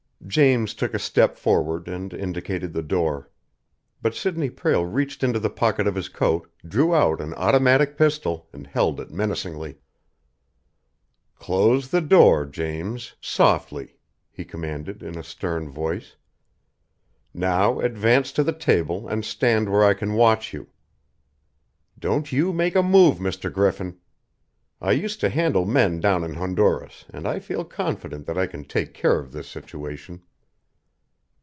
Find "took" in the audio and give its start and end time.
0.75-0.93